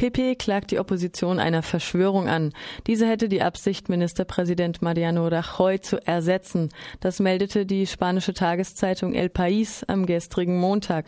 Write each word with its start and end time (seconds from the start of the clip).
PP 0.00 0.38
klagt 0.38 0.70
die 0.70 0.78
Opposition 0.78 1.38
einer 1.38 1.62
Verschwörung 1.62 2.26
an. 2.26 2.54
Diese 2.86 3.06
hätte 3.06 3.28
die 3.28 3.42
Absicht, 3.42 3.90
Ministerpräsident 3.90 4.80
Mariano 4.80 5.28
Rajoy 5.28 5.78
zu 5.82 5.98
ersetzen. 6.06 6.70
Das 7.00 7.20
meldete 7.20 7.66
die 7.66 7.86
spanische 7.86 8.32
Tageszeitung 8.32 9.12
El 9.12 9.26
País 9.26 9.84
am 9.88 10.06
gestrigen 10.06 10.58
Montag. 10.58 11.04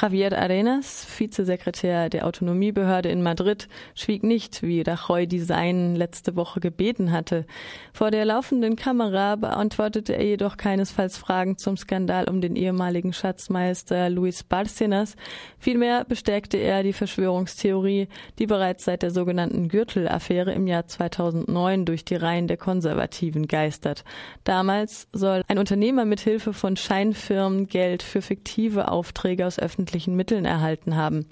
Javier 0.00 0.38
Arenas, 0.38 1.04
Vizesekretär 1.18 2.08
der 2.08 2.24
Autonomiebehörde 2.24 3.08
in 3.08 3.24
Madrid, 3.24 3.66
schwieg 3.96 4.22
nicht, 4.22 4.62
wie 4.62 4.82
Rajoy 4.82 5.26
die 5.26 5.40
Seinen 5.40 5.96
letzte 5.96 6.36
Woche 6.36 6.60
gebeten 6.60 7.10
hatte. 7.10 7.46
Vor 7.92 8.12
der 8.12 8.24
laufenden 8.24 8.76
Kamera 8.76 9.34
beantwortete 9.34 10.12
er 10.12 10.24
jedoch 10.24 10.56
keinesfalls 10.56 11.18
Fragen 11.18 11.58
zum 11.58 11.76
Skandal 11.76 12.30
um 12.30 12.40
den 12.40 12.54
ehemaligen 12.54 13.12
Schatzmeister 13.12 14.08
Luis 14.08 14.44
Bárcenas. 14.48 15.16
Vielmehr 15.58 16.04
bestärkte 16.04 16.58
er 16.58 16.84
die 16.84 16.92
Verschwörungstheorie, 16.92 18.06
die 18.38 18.46
bereits 18.46 18.84
seit 18.84 19.02
der 19.02 19.10
sogenannten 19.10 19.68
Gürtelaffäre 19.68 20.52
im 20.52 20.66
Jahr 20.66 20.86
2009 20.86 21.84
durch 21.84 22.04
die 22.04 22.16
Reihen 22.16 22.46
der 22.46 22.56
Konservativen 22.56 23.46
geistert. 23.46 24.04
Damals 24.44 25.08
soll 25.12 25.42
ein 25.48 25.58
Unternehmer 25.58 26.04
mit 26.04 26.20
Hilfe 26.20 26.52
von 26.52 26.76
Scheinfirmen 26.76 27.66
Geld 27.66 28.02
für 28.02 28.22
fiktive 28.22 28.90
Aufträge 28.90 29.46
aus 29.46 29.58
öffentlichen 29.58 30.16
Mitteln 30.16 30.44
erhalten 30.44 30.96
haben. 30.96 31.26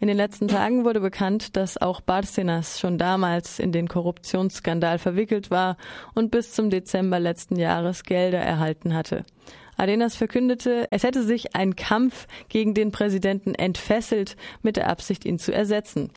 In 0.00 0.08
den 0.08 0.16
letzten 0.16 0.48
Tagen 0.48 0.84
wurde 0.84 1.00
bekannt, 1.00 1.56
dass 1.56 1.80
auch 1.80 2.00
Barcenas 2.00 2.80
schon 2.80 2.98
damals 2.98 3.58
in 3.58 3.72
den 3.72 3.88
Korruptionsskandal 3.88 4.98
verwickelt 4.98 5.50
war 5.50 5.76
und 6.14 6.30
bis 6.30 6.52
zum 6.52 6.70
Dezember 6.70 7.20
letzten 7.20 7.56
Jahres 7.56 8.02
Gelder 8.02 8.40
erhalten 8.40 8.94
hatte. 8.94 9.24
Arenas 9.82 10.14
verkündete, 10.14 10.86
es 10.92 11.02
hätte 11.02 11.24
sich 11.24 11.56
ein 11.56 11.74
Kampf 11.74 12.28
gegen 12.48 12.72
den 12.72 12.92
Präsidenten 12.92 13.52
entfesselt, 13.56 14.36
mit 14.62 14.76
der 14.76 14.88
Absicht, 14.88 15.24
ihn 15.24 15.40
zu 15.40 15.52
ersetzen. 15.52 16.10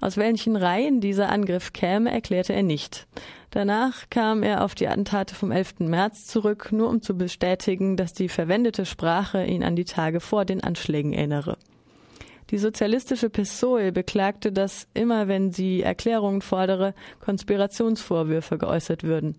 Aus 0.00 0.16
welchen 0.16 0.56
Reihen 0.56 1.00
dieser 1.00 1.28
Angriff 1.28 1.72
käme, 1.72 2.10
erklärte 2.10 2.52
er 2.52 2.64
nicht. 2.64 3.06
Danach 3.50 4.10
kam 4.10 4.42
er 4.42 4.64
auf 4.64 4.74
die 4.74 4.88
Attentate 4.88 5.36
vom 5.36 5.52
11. 5.52 5.80
März 5.80 6.26
zurück, 6.26 6.72
nur 6.72 6.88
um 6.88 7.00
zu 7.00 7.16
bestätigen, 7.16 7.96
dass 7.96 8.12
die 8.12 8.28
verwendete 8.28 8.84
Sprache 8.86 9.44
ihn 9.44 9.62
an 9.62 9.76
die 9.76 9.84
Tage 9.84 10.18
vor 10.18 10.44
den 10.44 10.60
Anschlägen 10.60 11.12
erinnere. 11.12 11.58
Die 12.50 12.58
sozialistische 12.58 13.30
PSOE 13.30 13.92
beklagte, 13.92 14.50
dass 14.50 14.88
immer 14.94 15.28
wenn 15.28 15.52
sie 15.52 15.82
Erklärungen 15.82 16.42
fordere, 16.42 16.92
Konspirationsvorwürfe 17.20 18.58
geäußert 18.58 19.04
würden. 19.04 19.36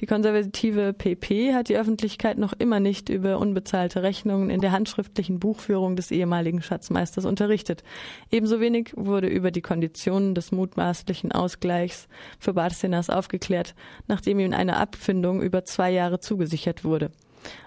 Die 0.00 0.06
konservative 0.06 0.92
PP 0.92 1.54
hat 1.54 1.68
die 1.68 1.76
Öffentlichkeit 1.76 2.38
noch 2.38 2.52
immer 2.52 2.78
nicht 2.78 3.08
über 3.08 3.38
unbezahlte 3.38 4.04
Rechnungen 4.04 4.48
in 4.48 4.60
der 4.60 4.70
handschriftlichen 4.70 5.40
Buchführung 5.40 5.96
des 5.96 6.12
ehemaligen 6.12 6.62
Schatzmeisters 6.62 7.24
unterrichtet. 7.24 7.82
Ebenso 8.30 8.60
wenig 8.60 8.92
wurde 8.94 9.26
über 9.26 9.50
die 9.50 9.60
Konditionen 9.60 10.36
des 10.36 10.52
mutmaßlichen 10.52 11.32
Ausgleichs 11.32 12.06
für 12.38 12.54
Barcenas 12.54 13.10
aufgeklärt, 13.10 13.74
nachdem 14.06 14.38
ihm 14.38 14.52
eine 14.52 14.76
Abfindung 14.76 15.42
über 15.42 15.64
zwei 15.64 15.90
Jahre 15.90 16.20
zugesichert 16.20 16.84
wurde. 16.84 17.10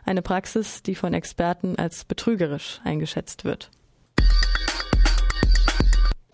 Eine 0.06 0.22
Praxis, 0.22 0.84
die 0.84 0.96
von 0.96 1.14
Experten 1.14 1.76
als 1.76 2.06
betrügerisch 2.06 2.80
eingeschätzt 2.86 3.44
wird. 3.44 3.70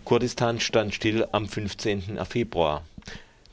Kurdistan 0.03 0.59
stand 0.59 0.93
still 0.93 1.27
am 1.31 1.47
15. 1.47 2.19
Februar. 2.25 2.83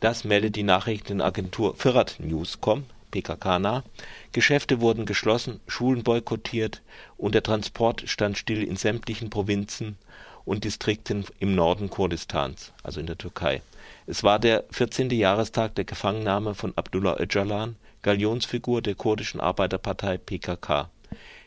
Das 0.04 0.22
meldet 0.22 0.56
die 0.56 0.64
Nachrichtenagentur 0.64 1.76
Firat 1.76 2.16
Newscom 2.18 2.84
(PKK) 3.10 3.58
nach. 3.58 3.84
Geschäfte 4.32 4.82
wurden 4.82 5.06
geschlossen, 5.06 5.60
Schulen 5.66 6.02
boykottiert 6.02 6.82
und 7.16 7.34
der 7.34 7.42
Transport 7.42 8.02
stand 8.04 8.36
still 8.36 8.62
in 8.62 8.76
sämtlichen 8.76 9.30
Provinzen 9.30 9.96
und 10.44 10.64
Distrikten 10.64 11.24
im 11.38 11.54
Norden 11.54 11.88
Kurdistans, 11.88 12.74
also 12.82 13.00
in 13.00 13.06
der 13.06 13.16
Türkei. 13.16 13.62
Es 14.06 14.22
war 14.22 14.38
der 14.38 14.64
14. 14.72 15.08
Jahrestag 15.08 15.74
der 15.74 15.86
Gefangennahme 15.86 16.54
von 16.54 16.74
Abdullah 16.76 17.18
Öcalan, 17.18 17.76
Galionsfigur 18.02 18.82
der 18.82 18.96
kurdischen 18.96 19.40
Arbeiterpartei 19.40 20.18
PKK. 20.18 20.90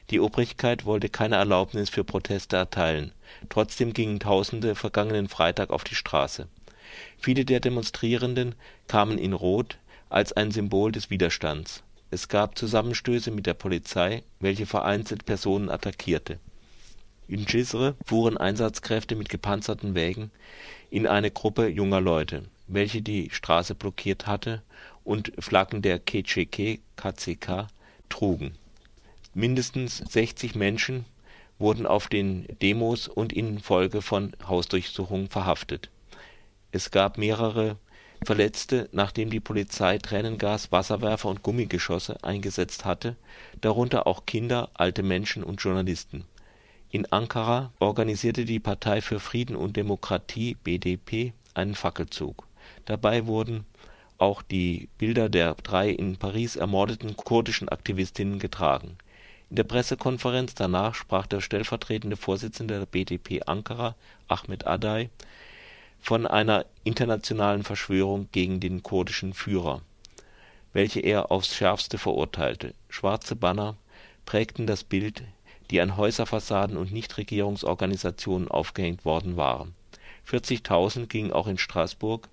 Die 0.10 0.20
Obrigkeit 0.20 0.84
wollte 0.84 1.10
keine 1.10 1.36
Erlaubnis 1.36 1.92
für 1.92 2.04
Proteste 2.04 2.56
erteilen. 2.56 3.12
Trotzdem 3.50 3.94
gingen 3.94 4.20
Tausende 4.20 4.74
vergangenen 4.74 5.30
Freitag 5.30 5.70
auf 5.70 5.84
die 5.84 5.94
Straße 5.94 6.48
Viele 7.18 7.46
der 7.46 7.60
Demonstrierenden 7.60 8.56
kamen 8.88 9.18
in 9.18 9.34
Rot 9.34 9.78
als 10.10 10.34
ein 10.34 10.52
Symbol 10.52 10.92
des 10.92 11.10
Widerstands. 11.10 11.84
Es 12.10 12.30
gab 12.30 12.58
Zusammenstöße 12.58 13.32
mit 13.32 13.46
der 13.46 13.54
Polizei, 13.54 14.24
welche 14.40 14.66
vereinzelt 14.66 15.26
Personen 15.26 15.70
attackierte. 15.70 16.40
In 17.28 17.46
Cizre 17.46 17.96
fuhren 18.06 18.38
Einsatzkräfte 18.38 19.16
mit 19.16 19.28
gepanzerten 19.28 19.96
Wägen 19.96 20.32
in 20.90 21.08
eine 21.08 21.30
Gruppe 21.32 21.68
junger 21.68 22.00
Leute, 22.00 22.44
welche 22.68 23.02
die 23.02 23.30
Straße 23.32 23.76
blockiert 23.76 24.28
hatte 24.28 24.62
und 25.04 25.34
Flaggen 25.38 25.82
der 25.82 26.00
KCK 26.00 26.80
(KCK) 26.96 27.68
trugen. 28.08 28.56
Mindestens 29.34 29.98
60 29.98 30.56
Menschen 30.56 31.04
wurden 31.60 31.86
auf 31.86 32.08
den 32.08 32.46
Demos 32.62 33.10
und 33.10 33.34
infolge 33.34 34.02
von 34.02 34.32
Hausdurchsuchungen 34.48 35.28
verhaftet 35.28 35.90
es 36.72 36.92
gab 36.92 37.18
mehrere 37.18 37.78
Verletzte, 38.26 38.90
nachdem 38.92 39.30
die 39.30 39.40
Polizei 39.40 40.00
Tränengas, 40.00 40.72
Wasserwerfer 40.72 41.30
und 41.30 41.44
Gummigeschosse 41.44 42.24
eingesetzt 42.24 42.84
hatte, 42.84 43.16
darunter 43.62 44.08
auch 44.08 44.26
Kinder, 44.26 44.70
alte 44.74 45.04
Menschen 45.04 45.44
und 45.44 45.62
Journalisten. 45.62 46.26
In 46.90 47.06
Ankara 47.12 47.72
organisierte 47.80 48.46
die 48.46 48.60
Partei 48.60 49.02
für 49.02 49.20
Frieden 49.20 49.56
und 49.56 49.78
Demokratie 49.78 50.56
(BDP) 50.56 51.34
einen 51.54 51.76
Fackelzug. 51.76 52.48
Dabei 52.86 53.28
wurden 53.28 53.66
auch 54.18 54.42
die 54.42 54.90
Bilder 54.98 55.30
der 55.30 55.54
drei 55.56 55.90
in 55.90 56.18
Paris 56.18 56.56
ermordeten 56.56 57.16
kurdischen 57.16 57.70
Aktivistinnen 57.70 58.40
getragen. 58.40 58.98
In 59.50 59.58
der 59.58 59.64
Pressekonferenz 59.64 60.56
danach 60.56 60.96
sprach 60.96 61.28
der 61.28 61.40
stellvertretende 61.42 62.18
Vorsitzende 62.18 62.80
der 62.80 62.86
BDP 62.86 63.44
Ankara, 63.44 63.96
Ahmet 64.28 64.66
Aday 64.66 65.10
von 66.08 66.26
einer 66.26 66.66
internationalen 66.86 67.64
Verschwörung 67.64 68.30
gegen 68.32 68.62
den 68.62 68.82
kurdischen 68.82 69.34
Führer, 69.34 69.82
welche 70.72 71.02
er 71.02 71.32
aufs 71.34 71.54
Schärfste 71.54 71.98
verurteilte. 71.98 72.74
Schwarze 72.88 73.36
Banner 73.36 73.76
prägten 74.26 74.68
das 74.68 74.86
Bild, 74.86 75.24
die 75.70 75.82
an 75.82 75.98
Häuserfassaden 75.98 76.78
und 76.78 76.94
Nichtregierungsorganisationen 76.94 78.48
aufgehängt 78.48 79.04
worden 79.04 79.36
waren. 79.36 79.76
40.000 80.26 81.08
gingen 81.08 81.34
auch 81.34 81.48
in 81.48 81.58
Straßburg 81.58 82.30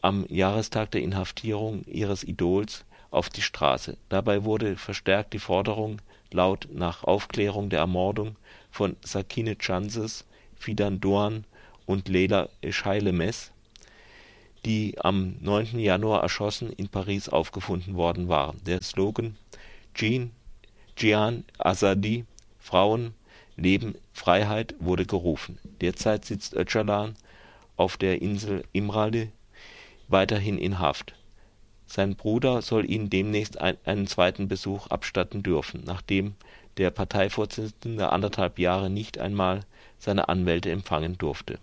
am 0.00 0.24
Jahrestag 0.30 0.90
der 0.92 1.02
Inhaftierung 1.02 1.84
ihres 1.84 2.24
Idols 2.24 2.86
auf 3.10 3.28
die 3.28 3.42
Straße. 3.42 3.98
Dabei 4.08 4.44
wurde 4.44 4.78
verstärkt 4.78 5.34
die 5.34 5.38
Forderung 5.38 6.00
laut 6.32 6.66
nach 6.72 7.04
Aufklärung 7.04 7.68
der 7.68 7.80
Ermordung 7.80 8.36
von 8.70 8.96
Sakine 9.02 9.58
Chanses, 9.58 10.24
Fidan 10.54 10.98
Doğan 10.98 11.44
und 11.86 12.08
Leila 12.08 12.48
Chailemes, 12.68 13.52
die 14.64 14.96
am 14.98 15.36
9. 15.40 15.78
Januar 15.78 16.22
erschossen 16.22 16.72
in 16.72 16.88
Paris 16.88 17.28
aufgefunden 17.28 17.94
worden 17.94 18.28
waren. 18.28 18.60
Der 18.66 18.82
Slogan 18.82 19.36
Jean, 19.94 20.32
Jian 20.96 21.44
Azadi, 21.58 22.24
Frauen, 22.58 23.14
Leben, 23.56 23.94
Freiheit 24.12 24.74
wurde 24.80 25.06
gerufen. 25.06 25.58
Derzeit 25.80 26.24
sitzt 26.24 26.54
Öcalan 26.54 27.14
auf 27.76 27.96
der 27.96 28.20
Insel 28.20 28.64
Imrali 28.72 29.30
weiterhin 30.08 30.58
in 30.58 30.78
Haft. 30.78 31.14
Sein 31.86 32.16
Bruder 32.16 32.60
soll 32.62 32.90
ihn 32.90 33.08
demnächst 33.08 33.60
ein, 33.60 33.76
einen 33.84 34.08
zweiten 34.08 34.48
Besuch 34.48 34.88
abstatten 34.88 35.44
dürfen, 35.44 35.84
nachdem 35.86 36.34
der 36.76 36.90
Parteivorsitzende 36.90 38.10
anderthalb 38.10 38.58
Jahre 38.58 38.90
nicht 38.90 39.18
einmal 39.18 39.60
seine 39.98 40.28
Anwälte 40.28 40.70
empfangen 40.72 41.16
durfte 41.16 41.58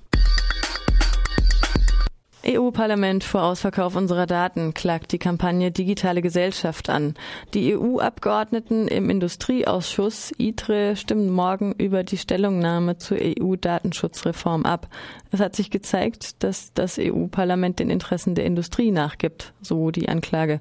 EU-Parlament 2.45 3.23
vor 3.23 3.43
Ausverkauf 3.43 3.95
unserer 3.95 4.25
Daten 4.25 4.73
klagt 4.73 5.13
die 5.13 5.17
Kampagne 5.17 5.71
Digitale 5.71 6.21
Gesellschaft 6.21 6.89
an. 6.89 7.15
Die 7.53 7.75
EU-Abgeordneten 7.75 8.87
im 8.87 9.09
Industrieausschuss 9.09 10.33
ITRE 10.37 10.95
stimmen 10.95 11.29
morgen 11.29 11.73
über 11.77 12.03
die 12.03 12.17
Stellungnahme 12.17 12.97
zur 12.97 13.17
EU-Datenschutzreform 13.21 14.65
ab. 14.65 14.89
Es 15.31 15.39
hat 15.39 15.55
sich 15.55 15.71
gezeigt, 15.71 16.43
dass 16.43 16.73
das 16.73 16.99
EU-Parlament 16.99 17.79
den 17.79 17.89
Interessen 17.89 18.35
der 18.35 18.45
Industrie 18.45 18.91
nachgibt, 18.91 19.53
so 19.61 19.91
die 19.91 20.09
Anklage. 20.09 20.59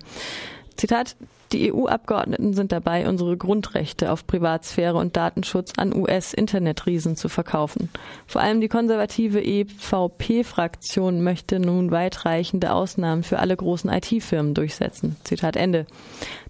Zitat 0.76 1.16
Die 1.52 1.70
EU-Abgeordneten 1.70 2.54
sind 2.54 2.72
dabei, 2.72 3.06
unsere 3.06 3.36
Grundrechte 3.36 4.10
auf 4.10 4.26
Privatsphäre 4.26 4.96
und 4.96 5.18
Datenschutz 5.18 5.72
an 5.76 5.94
US-Internetriesen 5.94 7.14
zu 7.14 7.28
verkaufen. 7.28 7.90
Vor 8.26 8.40
allem 8.40 8.62
die 8.62 8.68
konservative 8.68 9.42
EVP-Fraktion 9.42 11.22
möchte 11.22 11.60
nun 11.60 11.90
weitreichende 11.90 12.72
Ausnahmen 12.72 13.22
für 13.22 13.38
alle 13.38 13.54
großen 13.54 13.90
IT-Firmen 13.90 14.54
durchsetzen. 14.54 15.16
Zitat 15.24 15.56
Ende. 15.56 15.86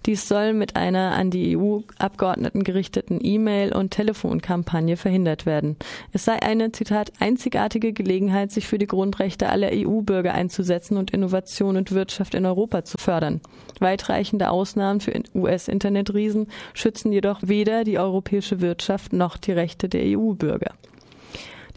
Dies 0.07 0.27
soll 0.27 0.53
mit 0.53 0.75
einer 0.75 1.13
an 1.13 1.31
die 1.31 1.57
EU-Abgeordneten 1.57 2.65
gerichteten 2.65 3.21
E-Mail- 3.23 3.75
und 3.75 3.91
Telefonkampagne 3.91 4.97
verhindert 4.97 5.47
werden. 5.47 5.77
Es 6.13 6.25
sei 6.25 6.43
eine, 6.43 6.73
Zitat, 6.73 7.13
einzigartige 7.21 7.93
Gelegenheit, 7.93 8.51
sich 8.51 8.67
für 8.67 8.79
die 8.79 8.89
Grundrechte 8.89 9.49
aller 9.49 9.71
EU-Bürger 9.73 10.35
einzusetzen 10.35 10.97
und 10.97 11.13
Innovation 11.13 11.77
und 11.77 11.93
Wirtschaft 11.93 12.35
in 12.35 12.47
Europa 12.47 12.85
zu 12.85 12.99
fördern. 12.99 13.41
Weitreichende 13.79 14.51
Ausnahmen 14.51 14.92
für 15.01 15.13
US-Internetriesen 15.35 16.49
schützen 16.75 17.13
jedoch 17.13 17.41
weder 17.43 17.85
die 17.85 17.99
europäische 17.99 18.61
Wirtschaft 18.61 19.13
noch 19.13 19.37
die 19.37 19.53
Rechte 19.53 19.89
der 19.89 20.19
EU-Bürger. 20.19 20.75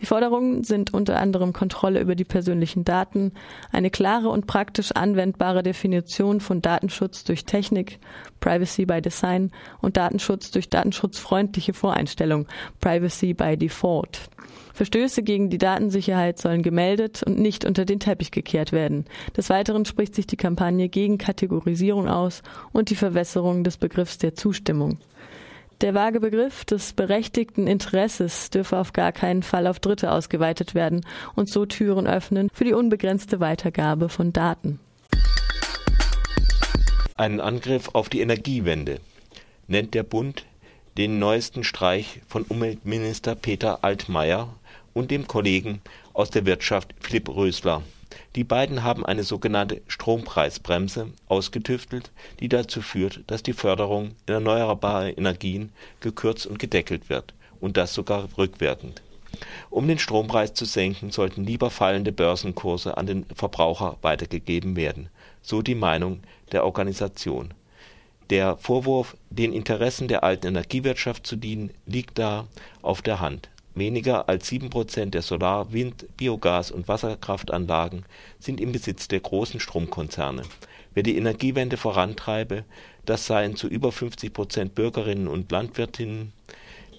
Die 0.02 0.06
Forderungen 0.06 0.64
sind 0.64 0.94
unter 0.94 1.20
anderem 1.20 1.54
Kontrolle 1.54 2.02
über 2.02 2.16
die 2.16 2.26
persönlichen 2.26 2.84
Daten, 2.84 3.32
eine 3.72 3.90
klare 3.90 4.30
und 4.30 4.48
praktisch 4.48 4.92
anwendbare 4.92 5.64
Definition 5.64 6.42
von 6.42 6.62
Datenschutz 6.62 7.24
durch 7.24 7.46
Technik, 7.46 8.00
Privacy 8.40 8.86
by 8.86 9.02
Design 9.02 9.52
und 9.82 9.98
Datenschutz 9.98 10.52
durch 10.52 10.70
datenschutzfreundliche 10.70 11.74
Voreinstellung, 11.74 12.48
Privacy 12.82 13.34
by 13.34 13.58
Default. 13.58 14.30
Verstöße 14.74 15.24
gegen 15.24 15.50
die 15.50 15.58
Datensicherheit 15.58 16.38
sollen 16.38 16.62
gemeldet 16.62 17.24
und 17.24 17.40
nicht 17.40 17.64
unter 17.64 17.86
den 17.86 18.02
Teppich 18.02 18.32
gekehrt 18.32 18.74
werden. 18.74 19.06
Des 19.38 19.50
Weiteren 19.50 19.86
spricht 19.86 20.14
sich 20.14 20.28
die 20.28 20.36
Kampagne 20.36 20.90
gegen 20.90 21.18
Kategorisierung 21.18 22.10
aus 22.10 22.44
und 22.74 22.90
die 22.90 22.96
Verwässerung 22.96 23.64
des 23.64 23.78
Begriffs 23.78 24.18
der 24.18 24.36
Zustimmung. 24.36 24.98
Der 25.82 25.94
vage 25.94 26.22
Begriff 26.22 26.64
des 26.64 26.94
berechtigten 26.94 27.68
Interesses 27.68 28.50
dürfe 28.50 28.78
auf 28.78 28.94
gar 28.94 29.12
keinen 29.12 29.44
Fall 29.44 29.68
auf 29.68 29.80
Dritte 29.80 30.12
ausgeweitet 30.12 30.74
werden 30.74 31.06
und 31.36 31.50
so 31.50 31.66
Türen 31.66 32.08
öffnen 32.08 32.50
für 32.54 32.64
die 32.64 32.74
unbegrenzte 32.74 33.42
Weitergabe 33.42 34.08
von 34.08 34.32
Daten. 34.32 34.80
Einen 37.18 37.42
Angriff 37.42 37.90
auf 37.94 38.08
die 38.08 38.22
Energiewende 38.22 39.00
nennt 39.68 39.94
der 39.94 40.04
Bund 40.04 40.46
den 40.98 41.20
neuesten 41.20 41.66
Streich 41.66 42.22
von 42.28 42.44
Umweltminister 42.44 43.36
Peter 43.36 43.84
Altmaier 43.84 44.54
und 44.94 45.12
dem 45.12 45.28
Kollegen 45.28 45.82
aus 46.14 46.30
der 46.30 46.46
Wirtschaft 46.46 46.96
Philipp 47.02 47.28
Rösler. 47.28 47.82
Die 48.36 48.44
beiden 48.44 48.84
haben 48.84 49.06
eine 49.06 49.24
sogenannte 49.24 49.82
Strompreisbremse 49.88 51.08
ausgetüftelt, 51.30 52.12
die 52.42 52.50
dazu 52.50 52.82
führt, 52.82 53.22
dass 53.28 53.44
die 53.44 53.54
Förderung 53.54 54.12
erneuerbarer 54.26 55.18
Energien 55.18 55.72
gekürzt 56.02 56.46
und 56.46 56.60
gedeckelt 56.60 57.10
wird, 57.10 57.34
und 57.62 57.78
das 57.78 57.94
sogar 57.94 58.28
rückwirkend. 58.38 59.02
Um 59.70 59.88
den 59.88 60.00
Strompreis 60.00 60.54
zu 60.54 60.66
senken, 60.66 61.12
sollten 61.12 61.46
lieber 61.46 61.70
fallende 61.70 62.12
Börsenkurse 62.12 62.98
an 62.98 63.08
den 63.08 63.26
Verbraucher 63.34 63.98
weitergegeben 64.02 64.76
werden, 64.76 65.10
so 65.42 65.62
die 65.62 65.76
Meinung 65.76 66.20
der 66.52 66.66
Organisation. 66.66 67.54
Der 68.30 68.58
Vorwurf, 68.58 69.16
den 69.30 69.54
Interessen 69.54 70.10
der 70.10 70.24
alten 70.24 70.48
Energiewirtschaft 70.48 71.26
zu 71.26 71.38
dienen, 71.38 71.72
liegt 71.86 72.18
da 72.20 72.48
auf 72.82 73.02
der 73.02 73.22
Hand 73.22 73.50
Weniger 73.76 74.30
als 74.30 74.48
sieben 74.48 74.70
Prozent 74.70 75.14
der 75.14 75.22
Solar 75.22 75.74
Wind 75.74 76.06
Biogas 76.16 76.72
und 76.72 76.88
Wasserkraftanlagen 76.88 78.06
sind 78.40 78.62
im 78.62 78.72
Besitz 78.72 79.10
der 79.10 79.20
großen 79.20 79.60
Stromkonzerne. 79.60 80.44
Wer 80.94 81.04
die 81.04 81.18
Energiewende 81.18 81.76
vorantreibe, 81.76 82.64
das 83.06 83.28
seien 83.28 83.58
zu 83.58 83.68
über 83.68 83.92
50 83.92 84.32
Prozent 84.32 84.76
Bürgerinnen 84.76 85.28
und 85.28 85.52
Landwirtinnen. 85.52 86.32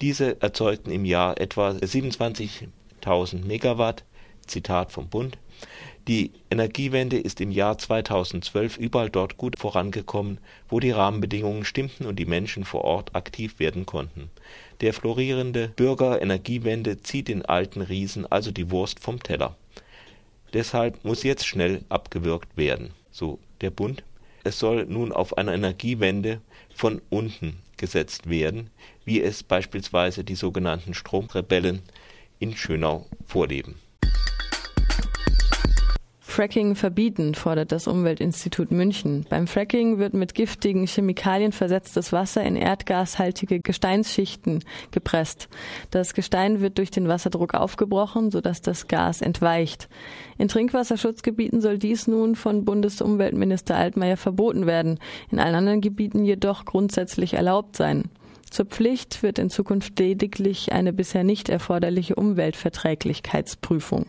Diese 0.03 0.41
erzeugten 0.43 0.91
im 0.91 1.07
Jahr 1.07 1.41
etwa 1.41 1.71
27.000 1.71 3.47
Megawatt 3.47 4.05
Zitat 4.47 4.93
vom 4.93 5.09
Bund 5.09 5.39
die 6.09 6.31
Energiewende 6.53 7.19
ist 7.19 7.41
im 7.41 7.51
Jahr 7.51 7.79
2012 7.79 8.77
überall 8.77 9.11
dort 9.11 9.39
gut 9.39 9.59
vorangekommen, 9.59 10.39
wo 10.69 10.79
die 10.79 10.93
Rahmenbedingungen 10.93 11.65
stimmten 11.65 12.07
und 12.07 12.17
die 12.17 12.27
Menschen 12.27 12.65
vor 12.65 12.85
Ort 12.85 13.17
aktiv 13.17 13.59
werden 13.59 13.87
konnten. 13.87 14.31
Der 14.83 14.93
florierende 14.93 15.67
Bürger-Energiewende 15.67 17.03
zieht 17.03 17.27
den 17.27 17.45
alten 17.45 17.81
Riesen 17.81 18.25
also 18.31 18.53
die 18.53 18.71
Wurst 18.71 19.01
vom 19.01 19.21
Teller. 19.21 19.57
Deshalb 20.53 21.05
muss 21.05 21.25
jetzt 21.25 21.45
schnell 21.45 21.83
abgewürgt 21.89 22.57
werden, 22.57 22.93
so 23.11 23.41
der 23.61 23.71
Bund. 23.71 24.05
Es 24.45 24.61
soll 24.61 24.87
nun 24.87 25.11
auf 25.11 25.37
eine 25.37 25.55
Energiewende 25.55 26.41
von 26.73 27.03
unten 27.11 27.59
gesetzt 27.79 28.31
werden, 28.31 28.71
wie 29.05 29.21
es 29.21 29.43
beispielsweise 29.43 30.23
die 30.23 30.37
sogenannten 30.37 30.95
Stromrebellen 30.95 31.83
in 32.39 32.57
Schönau 32.57 33.07
vorleben 33.27 33.75
Fracking 36.37 36.75
verbieten, 36.75 37.35
fordert 37.35 37.73
das 37.73 37.87
Umweltinstitut 37.87 38.71
München. 38.71 39.25
Beim 39.31 39.47
Fracking 39.47 39.97
wird 39.97 40.13
mit 40.13 40.35
giftigen 40.35 40.87
Chemikalien 40.87 41.51
versetztes 41.51 42.13
Wasser 42.13 42.43
in 42.43 42.57
erdgashaltige 42.57 43.61
Gesteinsschichten 43.61 44.63
gepresst. 44.91 45.49
Das 45.91 46.13
Gestein 46.13 46.61
wird 46.61 46.77
durch 46.77 46.91
den 46.91 47.09
Wasserdruck 47.09 47.55
aufgebrochen, 47.55 48.31
sodass 48.31 48.61
das 48.61 48.87
Gas 48.87 49.23
entweicht. 49.23 49.89
In 50.37 50.49
Trinkwasserschutzgebieten 50.49 51.63
soll 51.63 51.79
dies 51.79 52.07
nun 52.07 52.37
von 52.37 52.67
Bundesumweltminister 52.67 53.75
Altmaier 53.75 54.19
verboten 54.19 54.67
werden, 54.67 54.99
in 55.31 55.41
allen 55.41 55.55
anderen 55.55 55.81
Gebieten 55.81 56.23
jedoch 56.23 56.67
grundsätzlich 56.67 57.33
erlaubt 57.33 57.77
sein. 57.77 58.11
Zur 58.51 58.67
Pflicht 58.67 59.23
wird 59.23 59.39
in 59.39 59.49
Zukunft 59.49 59.99
lediglich 59.99 60.71
eine 60.71 60.93
bisher 60.93 61.25
nicht 61.25 61.49
erforderliche 61.49 62.15
Umweltverträglichkeitsprüfung. 62.15 64.05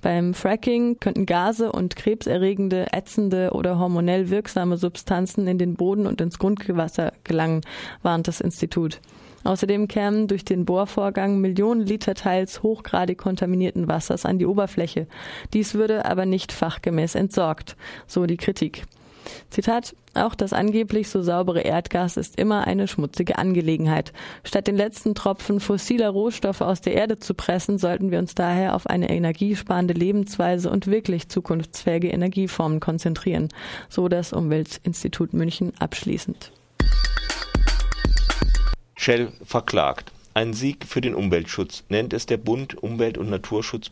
Beim 0.00 0.34
Fracking 0.34 0.98
könnten 0.98 1.26
Gase 1.26 1.70
und 1.70 1.96
krebserregende, 1.96 2.92
ätzende 2.92 3.50
oder 3.52 3.78
hormonell 3.78 4.30
wirksame 4.30 4.76
Substanzen 4.76 5.46
in 5.46 5.58
den 5.58 5.74
Boden 5.74 6.06
und 6.06 6.20
ins 6.20 6.38
Grundwasser 6.38 7.12
gelangen, 7.24 7.60
warnt 8.02 8.28
das 8.28 8.40
Institut. 8.40 9.00
Außerdem 9.44 9.88
kämen 9.88 10.28
durch 10.28 10.44
den 10.44 10.64
Bohrvorgang 10.64 11.40
Millionen 11.40 11.80
Liter 11.80 12.14
teils 12.14 12.62
hochgradig 12.62 13.18
kontaminierten 13.18 13.88
Wassers 13.88 14.24
an 14.24 14.38
die 14.38 14.46
Oberfläche. 14.46 15.06
Dies 15.52 15.74
würde 15.74 16.04
aber 16.04 16.26
nicht 16.26 16.52
fachgemäß 16.52 17.14
entsorgt, 17.14 17.76
so 18.06 18.26
die 18.26 18.36
Kritik. 18.36 18.84
Zitat, 19.50 19.94
auch 20.14 20.34
das 20.34 20.52
angeblich 20.52 21.08
so 21.08 21.22
saubere 21.22 21.60
Erdgas 21.60 22.16
ist 22.16 22.38
immer 22.38 22.66
eine 22.66 22.86
schmutzige 22.86 23.38
Angelegenheit. 23.38 24.12
Statt 24.44 24.66
den 24.66 24.76
letzten 24.76 25.14
Tropfen 25.14 25.60
fossiler 25.60 26.10
Rohstoffe 26.10 26.60
aus 26.60 26.80
der 26.80 26.94
Erde 26.94 27.18
zu 27.18 27.34
pressen, 27.34 27.78
sollten 27.78 28.10
wir 28.10 28.18
uns 28.18 28.34
daher 28.34 28.74
auf 28.74 28.86
eine 28.86 29.10
energiesparende 29.10 29.94
Lebensweise 29.94 30.70
und 30.70 30.86
wirklich 30.86 31.28
zukunftsfähige 31.28 32.08
Energieformen 32.08 32.80
konzentrieren, 32.80 33.48
so 33.88 34.08
das 34.08 34.32
Umweltinstitut 34.32 35.32
München 35.32 35.72
abschließend. 35.78 36.52
Shell 38.96 39.32
verklagt. 39.44 40.12
Ein 40.34 40.54
Sieg 40.54 40.86
für 40.86 41.00
den 41.00 41.14
Umweltschutz 41.14 41.84
nennt 41.88 42.12
es 42.12 42.24
der 42.24 42.38
Bund 42.38 42.82
Umwelt- 42.82 43.18
und 43.18 43.28
Naturschutz. 43.28 43.90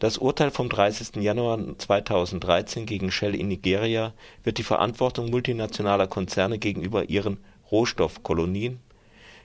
Das 0.00 0.16
Urteil 0.16 0.50
vom 0.50 0.70
30. 0.70 1.16
Januar 1.16 1.58
2013 1.76 2.86
gegen 2.86 3.10
Shell 3.10 3.34
in 3.34 3.48
Nigeria 3.48 4.14
wird 4.42 4.56
die 4.56 4.62
Verantwortung 4.62 5.28
multinationaler 5.28 6.06
Konzerne 6.06 6.58
gegenüber 6.58 7.10
ihren 7.10 7.36
Rohstoffkolonien 7.70 8.80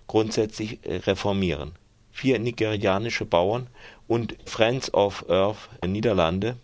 grundsätzlich 0.07 0.79
äh, 0.83 0.95
reformieren. 0.95 1.74
Vier 2.13 2.39
nigerianische 2.39 3.25
Bauern 3.25 3.67
und 4.07 4.38
Friends 4.45 4.93
of 4.93 5.29
Earth 5.29 5.69
Niederlande 5.85 6.55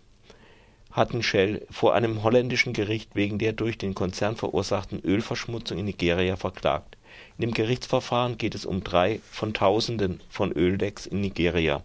hatten 0.90 1.22
Shell 1.22 1.66
vor 1.70 1.94
einem 1.94 2.22
holländischen 2.22 2.72
Gericht 2.72 3.14
wegen 3.14 3.38
der 3.38 3.52
durch 3.52 3.76
den 3.76 3.94
Konzern 3.94 4.36
verursachten 4.36 5.00
Ölverschmutzung 5.04 5.76
in 5.76 5.84
Nigeria 5.84 6.36
verklagt 6.36 6.96
in 7.38 7.42
dem 7.42 7.54
Gerichtsverfahren 7.54 8.38
geht 8.38 8.54
es 8.54 8.64
um 8.64 8.84
drei 8.84 9.20
von 9.30 9.54
Tausenden 9.54 10.20
von 10.28 10.52
Öldecks 10.52 11.06
in 11.06 11.20
Nigeria. 11.20 11.82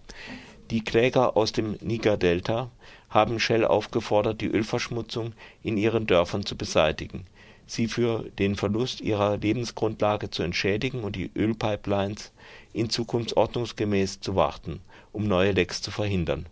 Die 0.70 0.84
Kläger 0.84 1.38
aus 1.38 1.54
dem 1.54 1.78
Niger-Delta 1.80 2.70
haben 3.10 3.40
Shell 3.40 3.64
aufgefordert, 3.64 4.42
die 4.42 4.48
Ölverschmutzung 4.48 5.32
in 5.64 5.78
ihren 5.78 6.08
Dörfern 6.08 6.46
zu 6.46 6.58
beseitigen, 6.58 7.26
sie 7.66 7.88
für 7.88 8.26
den 8.38 8.58
Verlust 8.58 9.00
ihrer 9.00 9.38
Lebensgrundlage 9.38 10.30
zu 10.30 10.44
entschädigen 10.44 11.06
und 11.06 11.16
die 11.16 11.32
Ölpipelines 11.34 12.34
in 12.74 12.90
Zukunft 12.90 13.38
ordnungsgemäß 13.38 14.20
zu 14.20 14.36
warten, 14.36 14.82
um 15.14 15.26
neue 15.26 15.52
Lecks 15.52 15.82
zu 15.82 15.90
verhindern. 15.90 16.48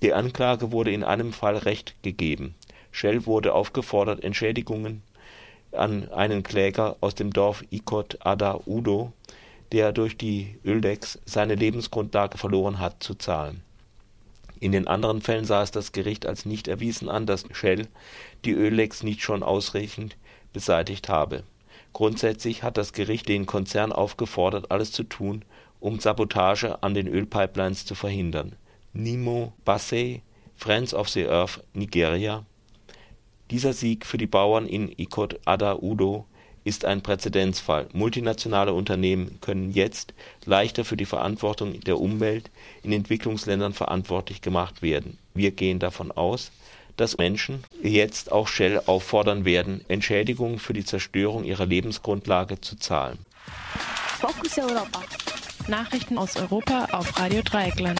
Die 0.00 0.14
Anklage 0.14 0.72
wurde 0.72 0.92
in 0.92 1.04
einem 1.04 1.34
Fall 1.34 1.58
Recht 1.58 1.94
gegeben. 2.00 2.54
Shell 2.90 3.26
wurde 3.26 3.52
aufgefordert, 3.52 4.24
Entschädigungen 4.24 5.02
an 5.72 6.08
einen 6.10 6.42
Kläger 6.42 6.96
aus 7.00 7.14
dem 7.14 7.34
Dorf 7.34 7.62
Ikot 7.70 8.16
Ada 8.20 8.60
Udo, 8.64 9.12
der 9.76 9.92
durch 9.92 10.16
die 10.16 10.58
Öllecks 10.64 11.18
seine 11.26 11.54
Lebensgrundlage 11.54 12.38
verloren 12.38 12.78
hat, 12.78 13.02
zu 13.02 13.14
zahlen. 13.14 13.62
In 14.58 14.72
den 14.72 14.88
anderen 14.88 15.20
Fällen 15.20 15.44
sah 15.44 15.62
es 15.62 15.70
das 15.70 15.92
Gericht 15.92 16.24
als 16.24 16.46
nicht 16.46 16.66
erwiesen 16.66 17.10
an, 17.10 17.26
dass 17.26 17.44
Shell 17.52 17.86
die 18.46 18.52
Öllecks 18.52 19.02
nicht 19.02 19.20
schon 19.20 19.42
ausreichend 19.42 20.16
beseitigt 20.54 21.10
habe. 21.10 21.42
Grundsätzlich 21.92 22.62
hat 22.62 22.78
das 22.78 22.94
Gericht 22.94 23.28
den 23.28 23.44
Konzern 23.44 23.92
aufgefordert, 23.92 24.70
alles 24.70 24.92
zu 24.92 25.02
tun, 25.02 25.44
um 25.78 26.00
Sabotage 26.00 26.82
an 26.82 26.94
den 26.94 27.06
Ölpipelines 27.06 27.84
zu 27.84 27.94
verhindern. 27.94 28.56
Nimo 28.94 29.52
Bassey, 29.66 30.22
Friends 30.54 30.94
of 30.94 31.10
the 31.10 31.26
Earth, 31.26 31.62
Nigeria. 31.74 32.46
Dieser 33.50 33.74
Sieg 33.74 34.06
für 34.06 34.16
die 34.16 34.26
Bauern 34.26 34.66
in 34.66 34.90
Ikot 34.96 35.38
Ada 35.44 35.76
Udo 35.82 36.24
ist 36.66 36.84
ein 36.84 37.00
Präzedenzfall. 37.00 37.86
Multinationale 37.92 38.72
Unternehmen 38.72 39.38
können 39.40 39.70
jetzt 39.70 40.14
leichter 40.46 40.84
für 40.84 40.96
die 40.96 41.04
Verantwortung 41.04 41.78
der 41.78 42.00
Umwelt 42.00 42.50
in 42.82 42.92
Entwicklungsländern 42.92 43.72
verantwortlich 43.72 44.42
gemacht 44.42 44.82
werden. 44.82 45.16
Wir 45.32 45.52
gehen 45.52 45.78
davon 45.78 46.10
aus, 46.10 46.50
dass 46.96 47.18
Menschen 47.18 47.62
jetzt 47.84 48.32
auch 48.32 48.48
Shell 48.48 48.82
auffordern 48.86 49.44
werden, 49.44 49.84
Entschädigungen 49.86 50.58
für 50.58 50.72
die 50.72 50.84
Zerstörung 50.84 51.44
ihrer 51.44 51.66
Lebensgrundlage 51.66 52.60
zu 52.60 52.76
zahlen. 52.76 53.18
Fokus 54.18 54.58
Europa. 54.58 55.04
Nachrichten 55.68 56.18
aus 56.18 56.34
Europa 56.34 56.88
auf 56.90 57.16
Radio 57.16 57.42
Dreieckland. 57.42 57.94